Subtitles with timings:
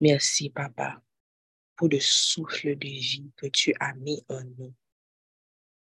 [0.00, 1.02] Merci, Papa,
[1.76, 4.74] pour le souffle de vie que tu as mis en nous.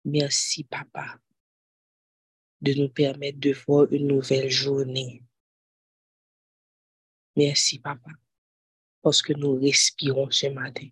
[0.04, 1.18] Merci, Papa,
[2.60, 5.24] de nous permettre de voir une nouvelle journée.
[7.34, 8.10] Merci, Papa,
[9.02, 10.88] parce que nous respirons ce matin.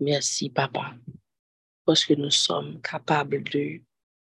[0.00, 0.96] Merci, Papa,
[1.84, 3.44] parce que nous sommes capables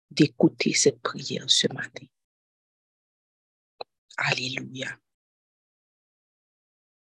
[0.10, 2.08] d'écouter cette prière ce matin.
[4.18, 4.98] Alléluia.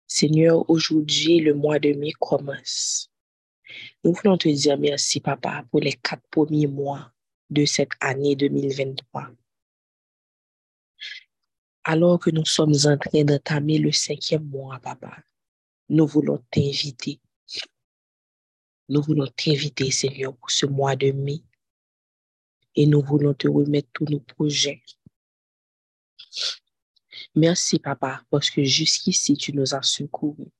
[0.06, 3.12] Seigneur, aujourd'hui, le mois de mai commence.
[4.04, 7.12] Nous voulons te dire merci, Papa, pour les quatre premiers mois
[7.50, 9.30] de cette année 2023.
[11.84, 15.24] Alors que nous sommes en train d'entamer le cinquième mois, Papa,
[15.90, 17.20] nous voulons t'inviter.
[18.88, 21.42] Nous voulons t'inviter, Seigneur, pour ce mois de mai.
[22.76, 24.84] Et nous voulons te remettre tous nos projets.
[27.36, 30.52] Merci, Papa, parce que jusqu'ici, tu nous as secourus.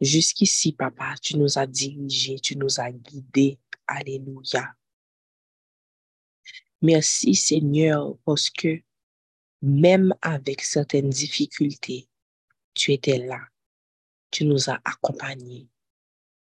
[0.00, 3.58] Jusqu'ici, Papa, tu nous as dirigés, tu nous as guidés.
[3.86, 4.74] Alléluia.
[6.80, 8.82] Merci, Seigneur, parce que
[9.62, 12.08] même avec certaines difficultés,
[12.74, 13.40] tu étais là.
[14.30, 15.68] Tu nous as accompagnés.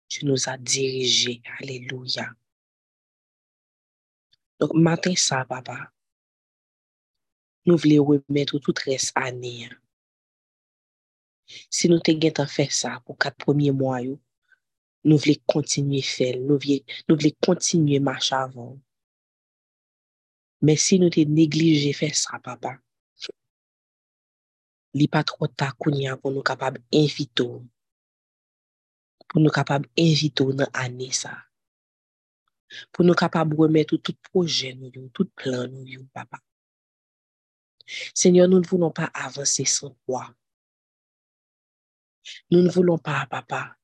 [0.08, 1.40] Tu nous as dirigés.
[1.58, 2.30] Alléluia.
[4.58, 5.92] Donc, matin ça, papa,
[7.66, 9.68] nous voulons remettre tout reste année.
[11.70, 17.30] Si nous te fait ça pour quatre premiers mois, nous voulons continuer faire, nous voulons
[17.40, 18.78] continuer marcher avant.
[20.62, 22.78] Mais si nous te négligé faire ça, papa,
[24.96, 27.44] li pas trop tard pour nous capables d'inviter
[29.28, 31.36] pour nous capables d'inviter dans ça
[32.92, 34.76] pour nous capables de remettre tout projet
[35.12, 35.68] tout plan
[36.14, 36.38] papa
[38.14, 40.34] Seigneur nous ne voulons pas avancer sans toi
[42.50, 43.76] nous ne voulons pas papa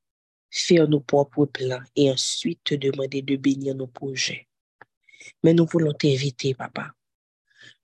[0.49, 4.47] faire nos propres plans et ensuite te demander de bénir nos projets
[5.43, 6.93] mais nous voulons t'inviter papa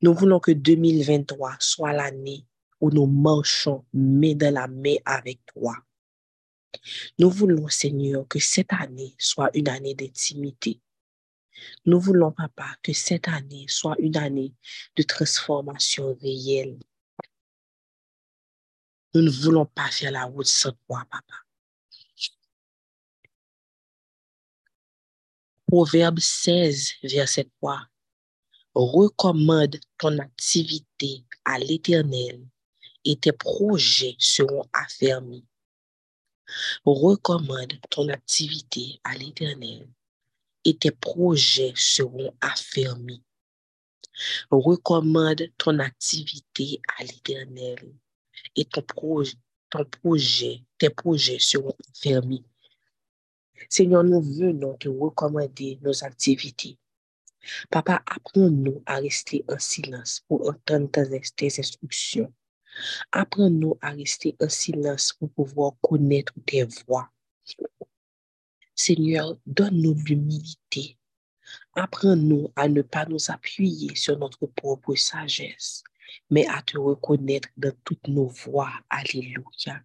[0.02, 2.46] nous voulons que 2023 soit l'année
[2.80, 5.76] où nous marchons main dans la main avec toi.
[7.18, 10.80] Nous voulons, Seigneur, que cette année soit une année d'intimité.
[11.86, 14.54] Nous voulons, Papa, que cette année soit une année
[14.96, 16.80] de transformation réelle.
[19.14, 21.36] Nous ne voulons pas faire la route sans toi, Papa.
[25.68, 27.88] Proverbe 16, verset 3.
[28.74, 32.46] Recommande ton activité à l'Éternel
[33.06, 35.46] et tes projets seront affermis.
[36.86, 39.88] Recommande ton activité à l'Éternel
[40.66, 43.24] et tes projets seront affermis.
[44.52, 47.94] Recommande ton activité à l'Éternel
[48.56, 48.84] et ton,
[49.70, 52.44] ton projet, tes projets seront affermis.
[53.70, 56.78] Seigneur, nous venons te recommander nos activités.
[57.70, 62.34] Papa, apprends-nous à rester en silence pour entendre tes instructions.
[63.12, 67.10] Apprends-nous à rester en silence pour pouvoir connaître tes voix.
[68.80, 70.98] Seigneur, donne-nous l'humilité.
[71.76, 75.84] Apprends-nous à ne pas nous appuyer sur notre propre sagesse,
[76.30, 78.72] mais à te reconnaître dans toutes nos voix.
[78.90, 79.82] Alléluia.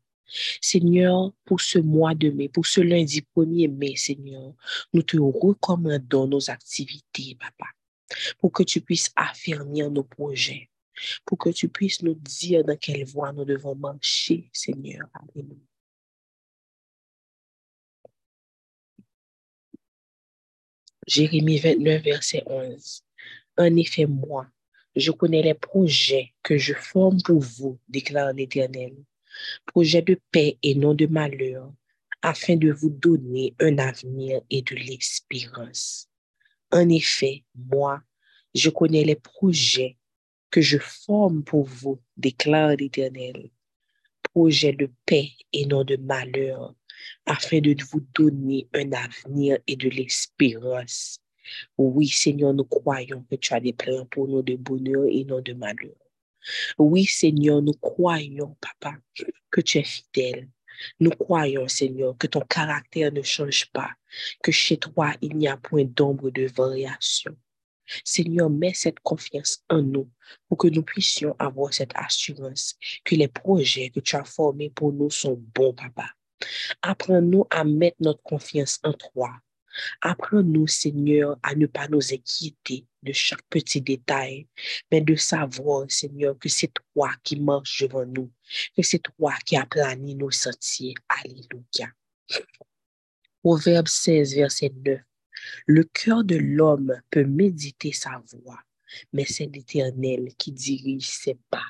[0.60, 4.54] Seigneur, pour ce mois de mai, pour ce lundi 1er mai, Seigneur,
[4.92, 7.66] nous te recommandons nos activités, Papa,
[8.38, 10.70] pour que tu puisses affermir nos projets,
[11.24, 15.08] pour que tu puisses nous dire dans quelle voie nous devons marcher, Seigneur.
[15.14, 15.73] Alléluia.
[21.06, 23.02] Jérémie 29, verset 11.
[23.58, 24.46] En effet, moi,
[24.96, 28.94] je connais les projets que je forme pour vous, déclare l'Éternel.
[29.66, 31.72] Projets de paix et non de malheur,
[32.22, 36.08] afin de vous donner un avenir et de l'espérance.
[36.70, 38.02] En effet, moi,
[38.54, 39.98] je connais les projets
[40.50, 43.50] que je forme pour vous, déclare l'Éternel.
[44.22, 46.74] Projet de paix et non de malheur,
[47.26, 51.18] afin de vous donner un avenir et de l'espérance.
[51.76, 55.40] Oui, Seigneur, nous croyons que tu as des plans pour nous de bonheur et non
[55.40, 55.96] de malheur.
[56.78, 58.98] Oui, Seigneur, nous croyons, Papa,
[59.50, 60.48] que tu es fidèle.
[61.00, 63.90] Nous croyons, Seigneur, que ton caractère ne change pas,
[64.42, 67.36] que chez toi, il n'y a point d'ombre de variation.
[68.04, 70.10] Seigneur, mets cette confiance en nous
[70.48, 74.92] pour que nous puissions avoir cette assurance que les projets que tu as formés pour
[74.92, 76.10] nous sont bons, papa.
[76.82, 79.30] Apprends-nous à mettre notre confiance en toi.
[80.00, 84.46] Apprends-nous, Seigneur, à ne pas nous inquiéter de chaque petit détail,
[84.90, 88.30] mais de savoir, Seigneur, que c'est toi qui marches devant nous,
[88.76, 90.94] que c'est toi qui as plané nos sentiers.
[91.08, 91.92] Alléluia.
[93.42, 95.00] Proverbe 16, verset 9.
[95.66, 98.60] Le cœur de l'homme peut méditer sa voix,
[99.12, 101.66] mais c'est l'Éternel qui dirige ses pas.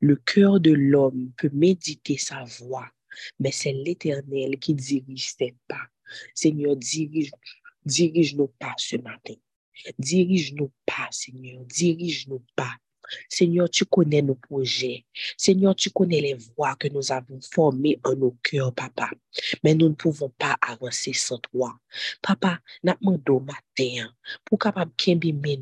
[0.00, 2.88] Le cœur de l'homme peut méditer sa voix,
[3.38, 5.88] mais c'est l'Éternel qui dirige ses pas.
[6.34, 7.32] Seigneur, dirige,
[7.84, 9.34] dirige nos pas ce matin.
[9.98, 11.64] Dirige-nous pas, Seigneur.
[11.64, 12.76] Dirige-nous pas.
[13.28, 15.06] Seigneur, tu connais nos projets.
[15.36, 19.10] Seigneur, tu connais les voies que nous avons formées en nos cœurs, papa.
[19.62, 21.78] Mais nous ne pouvons pas avancer sans toi.
[22.20, 24.12] Papa, n'a demandé matin
[24.44, 24.92] pour capable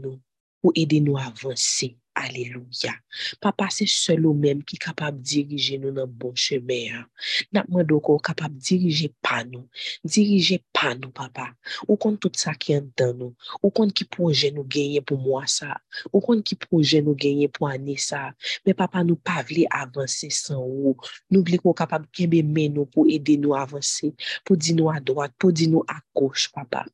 [0.03, 0.21] nous,
[0.63, 1.99] pour aider nous à avancer.
[2.17, 2.95] Alléluia.
[3.41, 7.05] Papa, c'est seul ou même qui est capable de diriger nous dans le bon chemin.
[7.53, 9.69] N'a demandé qu'on capable de diriger pas nous.
[10.05, 11.53] Diriger pas nous, papa.
[11.89, 13.35] Ou compte tout ça qui est dans nous.
[13.65, 15.77] Ou compte qui projet nous gagner pour moi ça.
[16.13, 18.33] Ou compte qui projet nous gagner pour année ça.
[18.65, 20.97] Mais papa, nous pas voulons avancer sans vous.
[21.31, 24.15] Nous voulons capable de nous pour aider nous à avancer.
[24.45, 26.87] Pour dire nous à droite, pour dire nous à gauche, papa.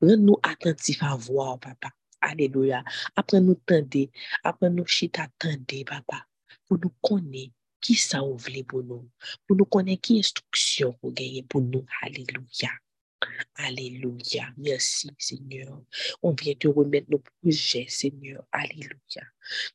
[0.00, 1.90] Rends-nous attentifs à voir, papa.
[2.24, 2.82] Alléluia.
[3.16, 4.08] Après nous tendre,
[4.42, 6.26] après nous chita tendre, papa,
[6.66, 9.10] pour nous connaître qui ça ouvre pour nous,
[9.46, 11.84] pour nous connaître qui instruction pour gagner pour nous.
[12.02, 12.70] Alléluia.
[13.56, 14.48] Alléluia.
[14.56, 15.80] Merci, Seigneur.
[16.22, 18.44] On vient te remettre nos projets, Seigneur.
[18.52, 19.22] Alléluia.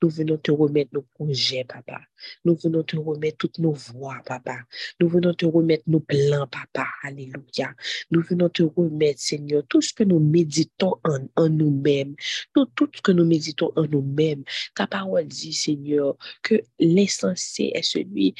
[0.01, 2.01] Nous venons te remettre nos projets, papa.
[2.43, 4.59] Nous venons te remettre toutes nos voix, papa.
[4.99, 6.87] Nous venons te remettre nos plans, papa.
[7.03, 7.73] Alléluia.
[8.11, 10.95] Nous venons te remettre, Seigneur, tout ce que nous méditons
[11.35, 12.15] en, nous-mêmes.
[12.53, 14.43] Tout, tout ce que nous méditons en nous-mêmes.
[14.75, 18.35] Ta parole dit, Seigneur, que l'essentiel est celui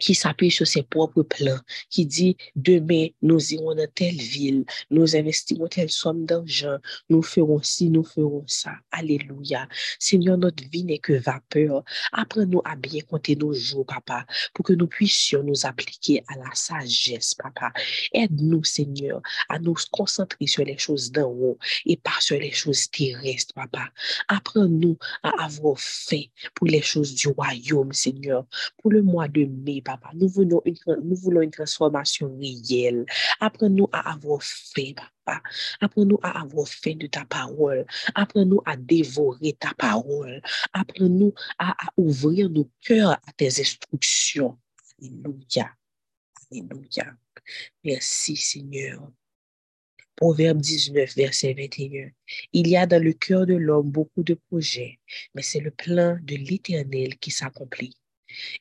[0.00, 1.60] qui s'appuie sur ses propres plans,
[1.90, 6.78] qui dit demain nous irons dans telle ville, nous investirons telle somme d'argent,
[7.08, 8.72] nous ferons ci, nous ferons ça.
[8.90, 9.68] Alléluia.
[9.98, 11.84] Seigneur, notre vie n'est que vapeur.
[12.12, 16.54] Apprends-nous à bien compter nos jours, papa, pour que nous puissions nous appliquer à la
[16.54, 17.72] sagesse, papa.
[18.12, 22.90] Aide-nous, Seigneur, à nous concentrer sur les choses d'en haut et pas sur les choses
[22.90, 23.90] terrestres, papa.
[24.28, 26.22] Apprends-nous à avoir faim
[26.54, 28.46] pour les choses du royaume, Seigneur,
[28.80, 30.10] pour le mois de mai, papa.
[30.14, 33.04] Nous voulons une, nous voulons une transformation réelle.
[33.40, 35.42] Apprends-nous à avoir faim, papa.
[35.80, 37.86] Apprends-nous à avoir faim de ta parole.
[38.14, 40.40] Apprends-nous à dévorer ta parole.
[40.72, 44.58] Apprends-nous à, à ouvrir nos cœurs à tes instructions.
[45.00, 45.70] Alléluia.
[46.50, 47.16] Alléluia.
[47.84, 49.10] Merci, Seigneur.
[50.16, 52.10] Proverbe 19, verset 21.
[52.52, 55.00] Il y a dans le cœur de l'homme beaucoup de projets,
[55.34, 57.96] mais c'est le plan de l'Éternel qui s'accomplit.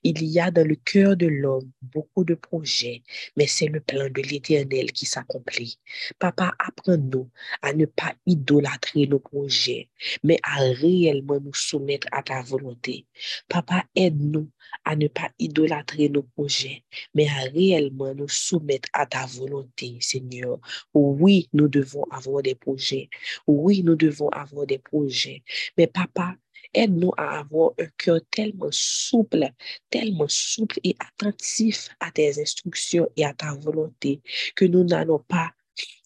[0.03, 3.03] Il y a dans le cœur de l'homme beaucoup de projets,
[3.35, 5.79] mais c'est le plan de l'Éternel qui s'accomplit.
[6.19, 7.29] Papa, apprends-nous
[7.61, 9.89] à ne pas idolâtrer nos projets,
[10.23, 13.05] mais à réellement nous soumettre à ta volonté.
[13.47, 14.49] Papa, aide-nous
[14.85, 16.83] à ne pas idolâtrer nos projets,
[17.13, 20.59] mais à réellement nous soumettre à ta volonté, Seigneur.
[20.93, 23.09] Oui, nous devons avoir des projets.
[23.47, 25.43] Oui, nous devons avoir des projets.
[25.77, 26.35] Mais papa,
[26.73, 29.49] Aide-nous à avoir un cœur tellement souple,
[29.89, 34.21] tellement souple et attentif à tes instructions et à ta volonté.
[34.55, 35.51] Que nous n'allons pas,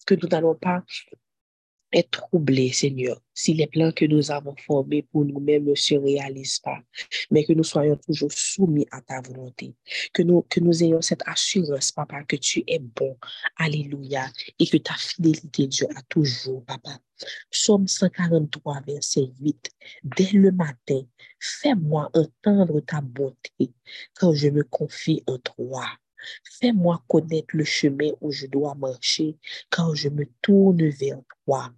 [0.06, 0.82] que nous n'allons pas
[1.92, 6.60] être troublés, Seigneur, si les plans que nous avons formés pour nous-mêmes ne se réalisent
[6.60, 6.80] pas,
[7.30, 9.74] mais que nous soyons toujours soumis à ta volonté,
[10.12, 13.16] que nous, que nous ayons cette assurance, Papa, que tu es bon,
[13.56, 14.26] Alléluia,
[14.58, 16.98] et que ta fidélité Dieu a toujours, Papa.
[17.50, 19.70] Psaume 143, verset 8.
[20.04, 21.00] Dès le matin,
[21.40, 23.72] fais-moi entendre ta bonté
[24.14, 25.86] quand je me confie en toi.
[26.44, 29.36] Fais-moi connaître le chemin où je dois marcher
[29.70, 31.72] quand je me tourne vers toi.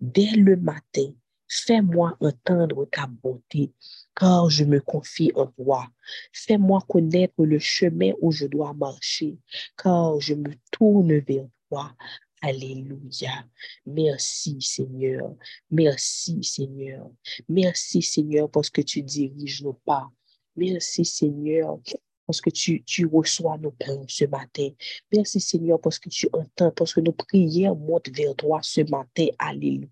[0.00, 1.12] Dès le matin,
[1.48, 3.72] fais-moi entendre ta bonté
[4.14, 5.88] car je me confie en toi.
[6.32, 9.38] Fais-moi connaître le chemin où je dois marcher
[9.76, 11.94] car je me tourne vers toi.
[12.40, 13.44] Alléluia.
[13.86, 15.34] Merci Seigneur.
[15.70, 17.10] Merci Seigneur.
[17.48, 20.08] Merci Seigneur parce que tu diriges nos pas.
[20.54, 21.80] Merci Seigneur
[22.28, 24.68] parce que tu, tu reçois nos plans ce matin.
[25.10, 29.28] Merci Seigneur parce que tu entends, parce que nos prières montent vers toi ce matin.
[29.38, 29.88] Alléluia.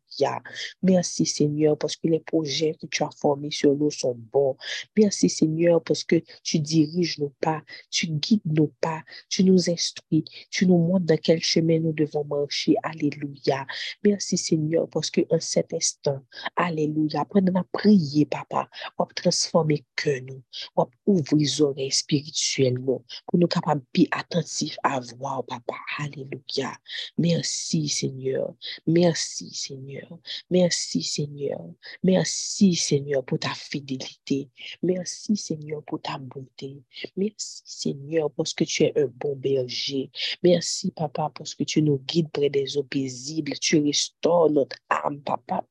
[0.82, 4.56] Merci Seigneur parce que les projets que tu as formés sur nous sont bons.
[4.96, 10.24] Merci Seigneur parce que tu diriges nos pas, tu guides nos pas, tu nous instruis,
[10.50, 12.76] tu nous montres dans quel chemin nous devons marcher.
[12.82, 13.66] Alléluia.
[14.04, 16.22] Merci Seigneur parce que en cet instant,
[16.56, 18.68] Alléluia, pendant à prier, papa,
[18.98, 20.42] va transformer que nous,
[20.76, 25.74] va ouvrir les oreilles spirituellement pour nous capables d'être attentifs à voir, papa.
[25.98, 26.72] Alléluia.
[27.18, 28.54] Merci Seigneur.
[28.86, 30.05] Merci Seigneur.
[30.50, 31.60] Merci Seigneur.
[32.02, 34.48] Merci Seigneur pour ta fidélité.
[34.82, 36.82] Merci Seigneur pour ta bonté.
[37.16, 40.10] Merci Seigneur parce que tu es un bon berger.
[40.42, 43.58] Merci Papa parce que tu nous guides près des eaux paisibles.
[43.58, 45.64] Tu restaures notre âme, Papa.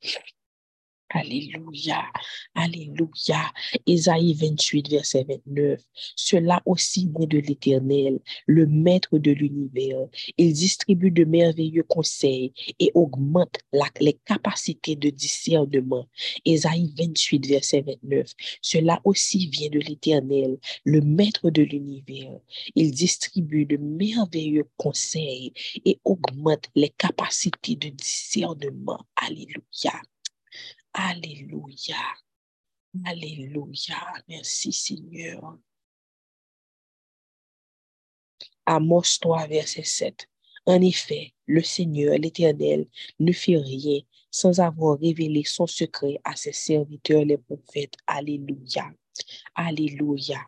[1.15, 2.03] Alléluia,
[2.55, 3.53] Alléluia.
[3.85, 5.81] Isaïe 28, verset 29.
[6.17, 10.09] Cela aussi vient de l'Éternel, le Maître de l'univers.
[10.37, 13.59] Il distribue de merveilleux conseils et augmente
[14.01, 16.05] les capacités de discernement.
[16.43, 18.33] Isaïe 28, verset 29.
[18.61, 22.41] Cela aussi vient de l'Éternel, le Maître de l'univers.
[22.75, 25.53] Il distribue de merveilleux conseils
[25.85, 28.99] et augmente les capacités de discernement.
[29.15, 29.93] Alléluia.
[30.97, 31.97] Alléluia.
[33.03, 34.13] Alléluia.
[34.29, 35.57] Merci Seigneur.
[38.65, 40.29] Amos 3, verset 7.
[40.65, 42.87] En effet, le Seigneur, l'Éternel,
[43.19, 43.99] ne fait rien
[44.31, 47.95] sans avoir révélé son secret à ses serviteurs, les prophètes.
[48.07, 48.89] Alléluia.
[49.53, 50.39] Alléluia.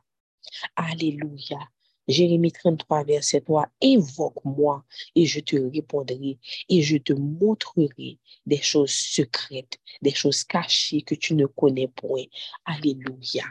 [0.77, 1.59] Alléluia.
[2.07, 4.83] Jérémie 33, verset 3, invoque-moi
[5.15, 6.37] et je te répondrai
[6.69, 12.25] et je te montrerai des choses secrètes, des choses cachées que tu ne connais point.
[12.65, 13.45] Alléluia.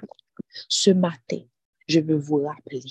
[0.69, 1.43] Ce matin,
[1.87, 2.83] je veux vous rappeler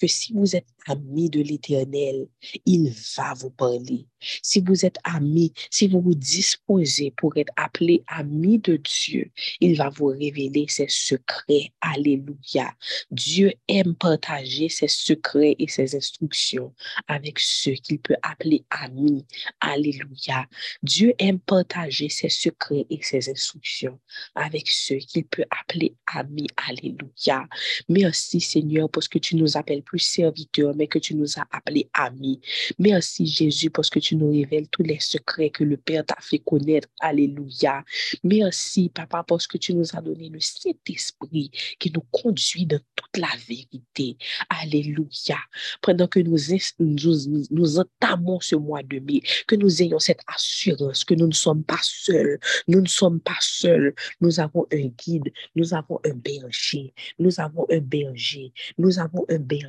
[0.00, 2.28] que si vous êtes ami de l'Éternel,
[2.66, 4.06] il va vous parler.
[4.42, 9.76] Si vous êtes ami, si vous vous disposez pour être appelé ami de Dieu, il
[9.76, 11.72] va vous révéler ses secrets.
[11.80, 12.72] Alléluia.
[13.10, 16.74] Dieu aime partager ses secrets et ses instructions
[17.08, 19.24] avec ceux qu'il peut appeler amis.
[19.60, 20.46] Alléluia.
[20.82, 23.98] Dieu aime partager ses secrets et ses instructions
[24.34, 26.46] avec ceux qu'il peut appeler amis.
[26.68, 27.48] Alléluia.
[27.88, 31.88] Merci Seigneur parce que tu nous appelles plus serviteurs, mais que tu nous as appelés
[31.94, 32.40] amis.
[32.78, 36.40] Merci Jésus parce que tu nous révèles tous les secrets que le Père t'a fait
[36.40, 36.88] connaître.
[37.00, 37.82] Alléluia.
[38.22, 43.16] Merci Papa parce que tu nous as donné le Saint-Esprit qui nous conduit dans toute
[43.16, 44.18] la vérité.
[44.50, 45.38] Alléluia.
[45.80, 46.36] Pendant que nous,
[46.78, 51.32] nous, nous entamons ce mois de mai, que nous ayons cette assurance que nous ne
[51.32, 52.38] sommes pas seuls.
[52.68, 53.94] Nous ne sommes pas seuls.
[54.20, 55.32] Nous avons un guide.
[55.54, 56.92] Nous avons un berger.
[57.18, 58.52] Nous avons un berger.
[58.78, 59.61] Nous avons un berger.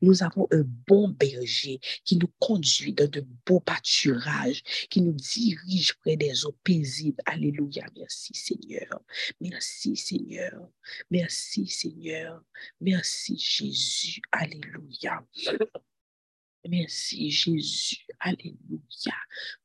[0.00, 5.94] Nous avons un bon berger qui nous conduit dans de beaux pâturages, qui nous dirige
[5.94, 7.22] près des eaux paisibles.
[7.26, 7.86] Alléluia.
[7.96, 9.02] Merci Seigneur.
[9.40, 10.68] Merci Seigneur.
[11.10, 12.42] Merci Seigneur.
[12.80, 14.20] Merci Jésus.
[14.30, 15.24] Alléluia.
[16.68, 18.06] Merci Jésus.
[18.20, 19.14] Alléluia.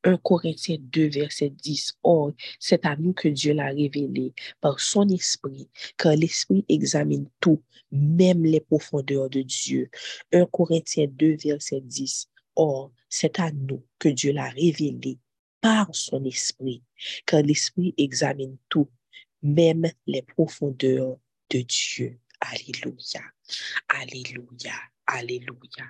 [0.02, 1.96] 1 Corinthiens 2, verset 10.
[2.02, 7.62] Or, c'est à nous que Dieu l'a révélé par son esprit, car l'esprit examine tout,
[7.92, 9.90] même les profondeurs de Dieu.
[10.32, 12.28] 1 Corinthiens 2, verset 10.
[12.56, 15.18] Or, c'est à nous que Dieu l'a révélé
[15.60, 16.82] par son esprit,
[17.26, 18.90] car l'esprit examine tout,
[19.42, 21.16] même les profondeurs
[21.50, 22.18] de Dieu.
[22.40, 23.22] Alléluia.
[23.88, 24.74] Alléluia.
[25.06, 25.84] Alléluia.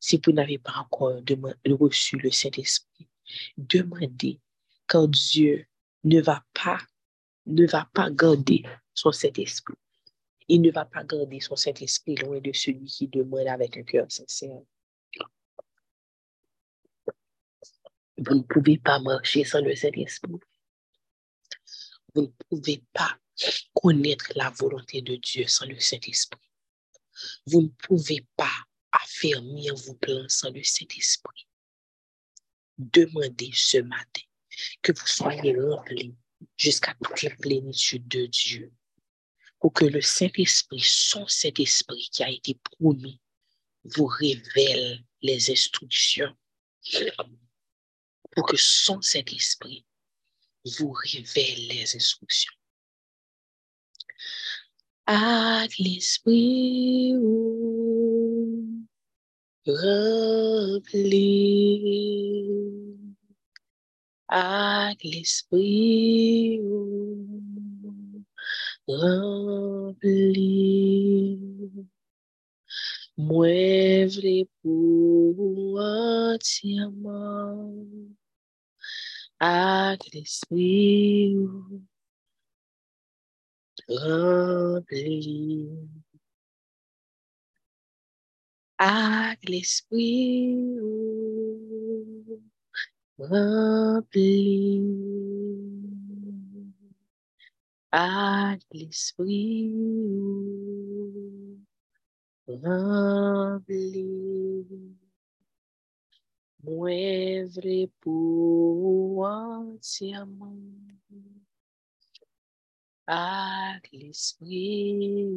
[0.00, 1.20] Si vous n'avez pas encore
[1.66, 3.06] reçu le Saint-Esprit,
[3.58, 4.40] demandez
[4.86, 5.66] quand Dieu
[6.04, 6.78] ne va pas,
[7.46, 8.64] ne va pas garder
[8.94, 9.76] son Saint-Esprit.
[10.48, 14.10] Il ne va pas garder son Saint-Esprit loin de celui qui demande avec un cœur
[14.10, 14.62] sincère.
[18.16, 20.40] Vous ne pouvez pas marcher sans le Saint-Esprit.
[22.14, 23.18] Vous ne pouvez pas
[23.74, 26.40] connaître la volonté de Dieu sans le Saint-Esprit.
[27.46, 31.46] Vous ne pouvez pas affermir vos plans sans le Saint-Esprit.
[32.78, 34.22] Demandez ce matin
[34.82, 36.14] que vous soyez remplis
[36.56, 38.72] jusqu'à toute la plénitude de Dieu.
[39.58, 43.20] Pour que le Saint-Esprit, son Saint-Esprit qui a été promis,
[43.84, 46.34] vous révèle les instructions.
[48.30, 49.84] Pour que son Saint-Esprit
[50.64, 52.52] vous révèle les instructions.
[55.06, 57.14] Avec l'Esprit
[59.82, 61.10] rempli
[64.28, 66.60] avec l'esprit
[68.86, 70.18] rempli.
[73.16, 74.06] Moi,
[74.62, 76.90] pour entièrement
[79.40, 81.34] Ak l'esprit
[83.88, 85.68] rempli.
[88.80, 90.56] Ak l'esprit
[93.20, 94.80] rempli.
[97.92, 99.68] Ak l'esprit
[102.48, 104.08] rempli.
[106.64, 110.64] Mwen vle pou entièrement
[113.12, 115.28] ak l'esprit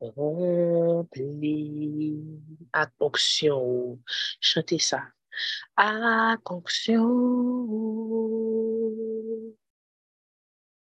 [0.00, 1.58] rempli.
[2.72, 4.00] Ak onksyon.
[4.40, 5.12] Chante sa.
[5.76, 7.06] Ak onksyon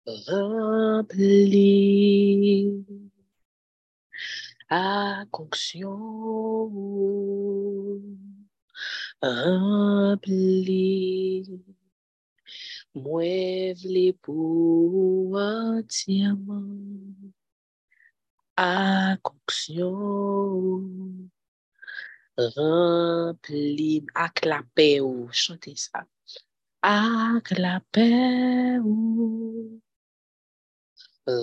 [0.06, 1.66] rempli.
[4.70, 6.70] Ak onksyon
[9.22, 10.86] rempli.
[12.98, 17.37] Mwen vle pou entièrement
[18.58, 19.94] akoksyon,
[22.56, 26.00] remplim ak la pe ou, chante sa,
[26.82, 28.10] ak la pe
[28.82, 29.80] ou,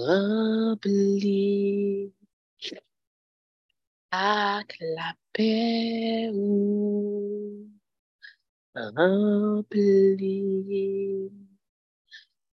[0.03, 2.11] remplim
[4.11, 5.51] ak la pe
[6.35, 7.71] ou,
[8.75, 10.65] remplim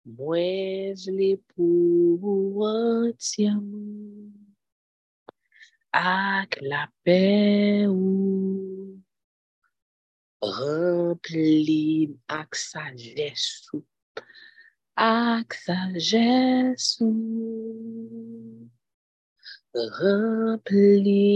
[0.03, 4.42] Mwen vle pou antyaman
[5.93, 8.97] ak la paix ou
[10.43, 12.17] rempli.
[12.29, 13.85] Ak sagesse ou.
[14.97, 18.71] Ak sagesse ou
[19.77, 21.29] rempli.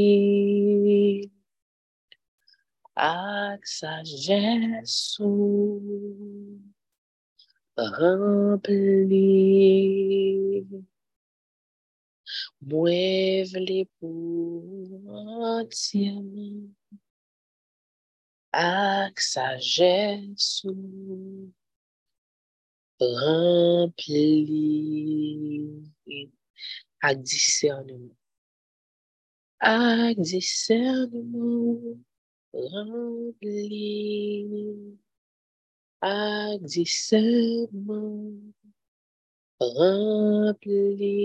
[2.96, 5.80] Ak sagesse ou
[7.76, 9.20] rempli.
[12.64, 15.00] Mwen vle pou
[15.52, 16.72] entièrement
[18.56, 20.72] ak sagesse
[23.00, 24.32] rempli.
[27.02, 28.16] Ak discernement.
[30.16, 32.00] Discernement
[32.52, 33.92] rempli.
[36.00, 38.54] Ak discernement
[39.60, 41.20] rempli.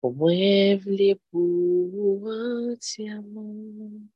[0.00, 4.08] pou mwen vle pou ansyaman,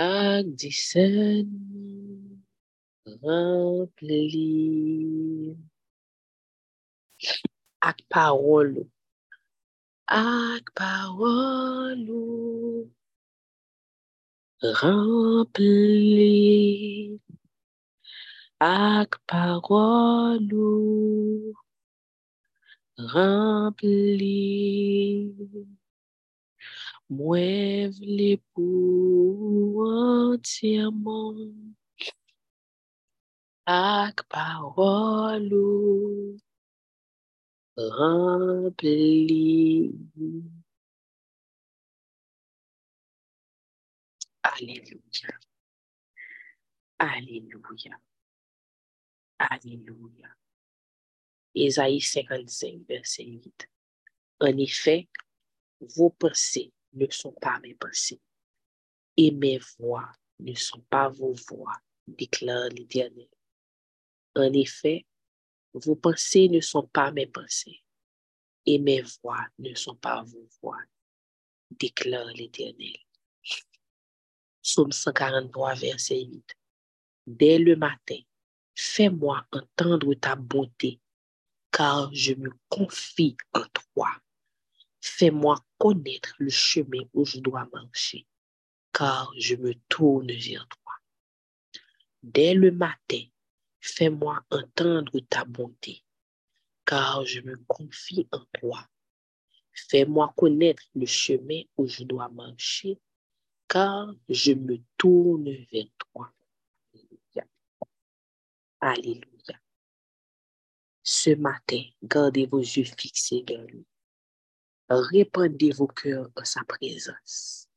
[0.00, 2.40] ak disenman,
[3.24, 4.48] rempli,
[7.88, 8.88] ak parolou,
[10.08, 12.08] ak parolou,
[14.80, 16.32] rempli,
[18.64, 20.64] ak parolou,
[22.98, 24.32] rempli.
[27.10, 31.36] Mwen vle pou entièrement
[33.66, 36.36] ak parol ou
[37.76, 39.02] rempli.
[44.42, 45.30] Alléluia.
[46.98, 47.98] Alléluia.
[49.38, 50.36] Alléluia.
[51.54, 53.68] Ésaïe 55, verset 8.
[54.40, 55.08] En effet,
[55.80, 58.20] vos pensées ne sont pas mes pensées,
[59.16, 63.28] et mes voix ne sont pas vos voix, déclare l'Éternel.
[64.36, 65.06] En effet,
[65.72, 67.82] vos pensées ne sont pas mes pensées,
[68.66, 70.80] et mes voix ne sont pas vos voix,
[71.70, 72.96] déclare l'Éternel.
[74.62, 76.56] Psaume 143, verset 8.
[77.26, 78.18] Dès le matin,
[78.74, 81.00] fais-moi entendre ta bonté,
[81.74, 84.10] car je me confie en toi.
[85.00, 88.28] Fais-moi connaître le chemin où je dois marcher,
[88.92, 90.92] car je me tourne vers toi.
[92.22, 93.24] Dès le matin,
[93.80, 96.04] fais-moi entendre ta bonté,
[96.86, 98.88] car je me confie en toi.
[99.72, 103.00] Fais-moi connaître le chemin où je dois marcher,
[103.66, 106.32] car je me tourne vers toi.
[108.80, 109.33] Alléluia.
[111.06, 113.86] Ce matin, gardez vos yeux fixés vers lui.
[114.88, 117.68] Répandez vos cœurs en sa présence.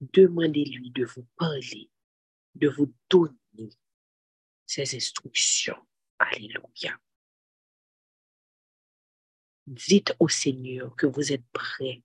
[0.00, 1.90] Demandez-lui de vous parler,
[2.54, 3.70] de vous donner
[4.64, 5.76] ses instructions.
[6.20, 6.96] Alléluia.
[9.66, 12.04] Dites au Seigneur que vous êtes prêt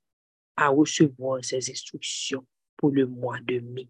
[0.55, 3.89] à recevoir ses instructions pour le mois de mai.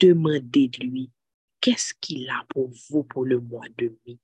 [0.00, 1.12] demandez-lui
[1.60, 4.18] qu'est-ce qu'il a pour vous pour le mois de mai.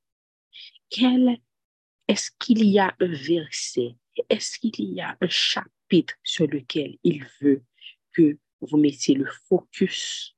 [2.09, 3.97] Est-ce qu'il y a un verset,
[4.29, 7.65] est-ce qu'il y a un chapitre sur lequel il veut
[8.13, 10.35] que vous mettiez le focus?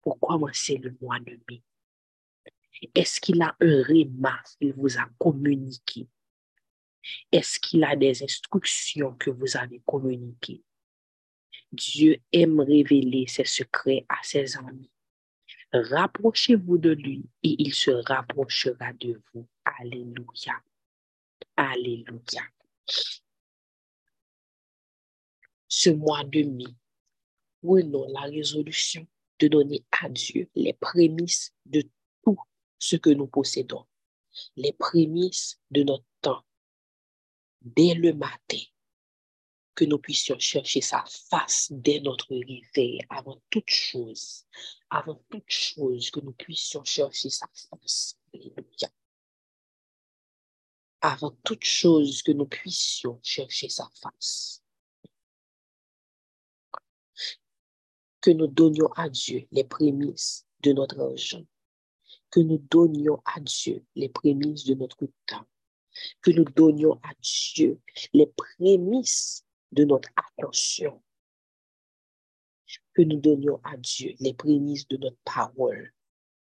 [0.00, 1.62] Pour commencer le mois de mai?
[2.94, 6.08] Est-ce qu'il a un réma qu'il vous a communiqué?
[7.30, 10.62] Est-ce qu'il a des instructions que vous avez communiquées?
[11.72, 14.91] Dieu aime révéler ses secrets à ses amis.
[15.72, 19.48] Rapprochez-vous de lui et il se rapprochera de vous.
[19.64, 20.62] Alléluia.
[21.56, 22.42] Alléluia.
[25.68, 26.76] Ce mois de mai,
[27.62, 29.06] prenons la résolution
[29.38, 31.82] de donner à Dieu les prémices de
[32.22, 32.38] tout
[32.78, 33.86] ce que nous possédons,
[34.56, 36.44] les prémices de notre temps,
[37.62, 38.58] dès le matin,
[39.74, 44.44] que nous puissions chercher sa face dès notre réveil, avant toute chose,
[44.90, 48.18] avant toute chose, que nous puissions chercher sa face.
[48.34, 48.90] Alléluia.
[51.00, 54.62] Avant toute chose, que nous puissions chercher sa face.
[58.20, 61.44] Que nous donnions à Dieu les prémices de notre argent.
[62.30, 65.46] Que nous donnions à Dieu les prémices de notre temps.
[66.20, 67.80] Que nous donnions à Dieu
[68.12, 71.02] les prémices de notre attention,
[72.94, 75.92] que nous donnions à Dieu les prémices de notre parole.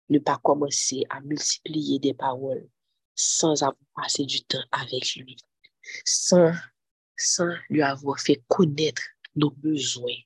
[0.09, 2.69] Ne pas commencer à multiplier des paroles
[3.15, 5.37] sans avoir passé du temps avec lui,
[6.05, 6.53] sans,
[7.17, 9.03] sans lui avoir fait connaître
[9.37, 10.17] nos besoins,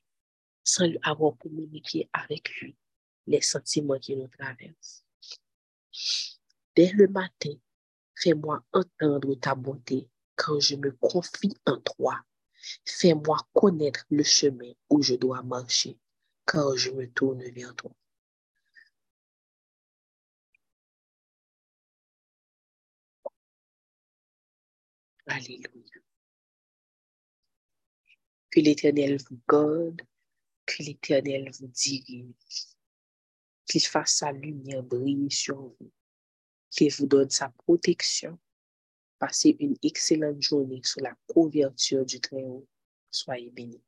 [0.63, 2.75] sans lui avoir communiqué avec lui
[3.27, 5.03] les sentiments qui nous traversent.
[6.75, 7.53] Dès le matin,
[8.15, 12.21] fais-moi entendre ta bonté quand je me confie en toi
[12.85, 15.97] Fais-moi connaître le chemin où je dois marcher
[16.45, 17.91] quand je me tourne vers toi.
[25.27, 25.67] Alléluia.
[28.49, 30.01] Que l'Éternel vous garde,
[30.65, 32.33] que l'Éternel vous dirige,
[33.65, 35.91] qu'il fasse sa lumière briller sur vous,
[36.69, 38.39] qu'il vous donne sa protection
[39.19, 42.67] Passez une excellente journée sous la couverture du Très-Haut.
[43.09, 43.81] Soyez bénis.